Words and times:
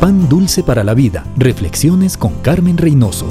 Pan 0.00 0.28
Dulce 0.28 0.62
para 0.62 0.84
la 0.84 0.94
Vida. 0.94 1.26
Reflexiones 1.36 2.16
con 2.16 2.32
Carmen 2.40 2.78
Reynoso. 2.78 3.26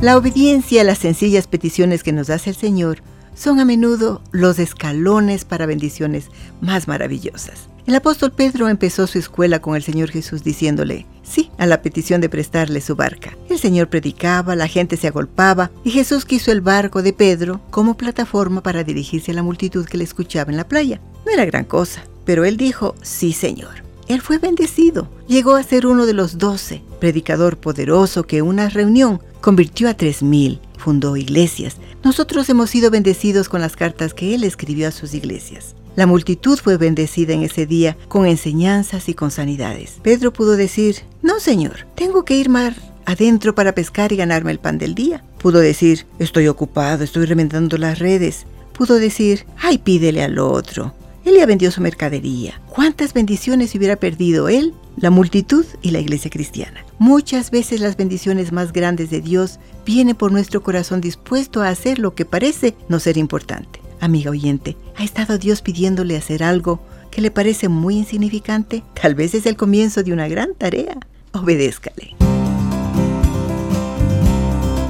La 0.00 0.16
obediencia 0.16 0.82
a 0.82 0.84
las 0.84 0.98
sencillas 0.98 1.48
peticiones 1.48 2.04
que 2.04 2.12
nos 2.12 2.30
hace 2.30 2.50
el 2.50 2.56
Señor 2.56 2.98
son 3.34 3.58
a 3.58 3.64
menudo 3.64 4.22
los 4.30 4.60
escalones 4.60 5.44
para 5.44 5.66
bendiciones 5.66 6.28
más 6.60 6.86
maravillosas. 6.86 7.66
El 7.88 7.96
apóstol 7.96 8.30
Pedro 8.30 8.68
empezó 8.68 9.08
su 9.08 9.18
escuela 9.18 9.58
con 9.60 9.74
el 9.74 9.82
Señor 9.82 10.10
Jesús 10.10 10.44
diciéndole 10.44 11.06
sí 11.24 11.50
a 11.58 11.66
la 11.66 11.82
petición 11.82 12.20
de 12.20 12.28
prestarle 12.28 12.80
su 12.80 12.94
barca. 12.94 13.36
El 13.50 13.58
Señor 13.58 13.88
predicaba, 13.88 14.54
la 14.54 14.68
gente 14.68 14.96
se 14.96 15.08
agolpaba 15.08 15.72
y 15.82 15.90
Jesús 15.90 16.24
quiso 16.24 16.52
el 16.52 16.60
barco 16.60 17.02
de 17.02 17.12
Pedro 17.12 17.60
como 17.72 17.96
plataforma 17.96 18.62
para 18.62 18.84
dirigirse 18.84 19.32
a 19.32 19.34
la 19.34 19.42
multitud 19.42 19.86
que 19.86 19.98
le 19.98 20.04
escuchaba 20.04 20.52
en 20.52 20.56
la 20.56 20.68
playa. 20.68 21.00
No 21.26 21.32
era 21.32 21.44
gran 21.46 21.64
cosa, 21.64 22.04
pero 22.24 22.44
él 22.44 22.56
dijo 22.56 22.94
sí 23.02 23.32
Señor. 23.32 23.82
Él 24.08 24.20
fue 24.20 24.38
bendecido. 24.38 25.08
Llegó 25.28 25.54
a 25.54 25.62
ser 25.62 25.86
uno 25.86 26.06
de 26.06 26.12
los 26.12 26.38
doce, 26.38 26.82
predicador 27.00 27.56
poderoso 27.56 28.26
que 28.26 28.42
una 28.42 28.68
reunión 28.68 29.20
convirtió 29.40 29.88
a 29.88 29.94
tres 29.94 30.22
mil, 30.22 30.60
fundó 30.76 31.16
iglesias. 31.16 31.76
Nosotros 32.04 32.48
hemos 32.48 32.70
sido 32.70 32.90
bendecidos 32.90 33.48
con 33.48 33.60
las 33.60 33.76
cartas 33.76 34.14
que 34.14 34.34
él 34.34 34.44
escribió 34.44 34.88
a 34.88 34.92
sus 34.92 35.14
iglesias. 35.14 35.74
La 35.94 36.06
multitud 36.06 36.58
fue 36.58 36.78
bendecida 36.78 37.34
en 37.34 37.42
ese 37.42 37.66
día 37.66 37.96
con 38.08 38.26
enseñanzas 38.26 39.08
y 39.08 39.14
con 39.14 39.30
sanidades. 39.30 39.98
Pedro 40.02 40.32
pudo 40.32 40.56
decir, 40.56 40.96
no 41.20 41.38
señor, 41.38 41.86
tengo 41.94 42.24
que 42.24 42.36
ir 42.36 42.48
mar 42.48 42.74
adentro 43.04 43.54
para 43.54 43.74
pescar 43.74 44.12
y 44.12 44.16
ganarme 44.16 44.52
el 44.52 44.58
pan 44.58 44.78
del 44.78 44.94
día. 44.94 45.22
Pudo 45.38 45.58
decir, 45.58 46.06
estoy 46.18 46.48
ocupado, 46.48 47.04
estoy 47.04 47.26
remendando 47.26 47.76
las 47.76 47.98
redes. 47.98 48.46
Pudo 48.72 48.94
decir, 48.94 49.44
ay, 49.58 49.78
pídele 49.78 50.22
al 50.22 50.38
otro. 50.38 50.94
Él 51.24 51.36
ya 51.36 51.46
vendió 51.46 51.70
su 51.70 51.80
mercadería. 51.80 52.60
¿Cuántas 52.68 53.12
bendiciones 53.12 53.74
hubiera 53.74 53.96
perdido 53.96 54.48
él, 54.48 54.74
la 54.96 55.10
multitud 55.10 55.64
y 55.80 55.90
la 55.90 56.00
iglesia 56.00 56.30
cristiana? 56.30 56.84
Muchas 56.98 57.50
veces 57.50 57.80
las 57.80 57.96
bendiciones 57.96 58.52
más 58.52 58.72
grandes 58.72 59.10
de 59.10 59.20
Dios 59.20 59.58
vienen 59.86 60.16
por 60.16 60.32
nuestro 60.32 60.62
corazón 60.62 61.00
dispuesto 61.00 61.62
a 61.62 61.68
hacer 61.68 61.98
lo 61.98 62.14
que 62.14 62.24
parece 62.24 62.74
no 62.88 62.98
ser 62.98 63.18
importante. 63.18 63.80
Amiga 64.00 64.30
oyente, 64.30 64.76
¿ha 64.96 65.04
estado 65.04 65.38
Dios 65.38 65.62
pidiéndole 65.62 66.16
hacer 66.16 66.42
algo 66.42 66.80
que 67.10 67.20
le 67.20 67.30
parece 67.30 67.68
muy 67.68 67.96
insignificante? 67.96 68.82
Tal 69.00 69.14
vez 69.14 69.34
es 69.34 69.46
el 69.46 69.56
comienzo 69.56 70.02
de 70.02 70.12
una 70.12 70.26
gran 70.26 70.54
tarea. 70.54 70.98
Obedézcale. 71.32 72.16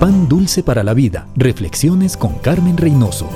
Pan 0.01 0.29
dulce 0.29 0.63
para 0.63 0.83
la 0.83 0.95
vida. 0.95 1.29
Reflexiones 1.37 2.17
con 2.17 2.39
Carmen 2.39 2.77
Reynoso. 2.77 3.29